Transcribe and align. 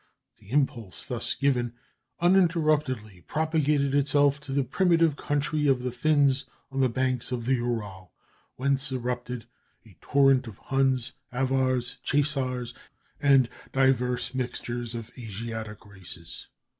The 0.39 0.49
impulse 0.49 1.03
thus 1.05 1.35
given, 1.35 1.73
uninterruptedly 2.19 3.21
propagated 3.27 3.93
itself 3.93 4.39
to 4.41 4.51
the 4.51 4.63
primitive 4.63 5.15
country 5.15 5.67
of 5.67 5.83
the 5.83 5.91
Fins, 5.91 6.45
on 6.71 6.79
the 6.79 6.89
banks 6.89 7.31
of 7.31 7.45
the 7.45 7.53
Ural, 7.57 8.11
whence 8.55 8.91
irrupted 8.91 9.45
a 9.85 9.95
torrent 10.01 10.47
of 10.47 10.57
Huns, 10.57 11.13
Avars, 11.31 11.99
Chasars, 12.03 12.73
and 13.19 13.47
divers 13.73 14.33
mixtures 14.33 14.95
of 14.95 15.11
Asiatic 15.19 15.85
races. 15.85 16.47